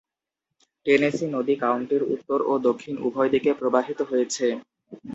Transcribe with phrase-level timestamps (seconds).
[0.85, 4.45] Tennessee নদী কাউন্টির উত্তর ও দক্ষিণ উভয় দিকে প্রবাহিত হয়েছে।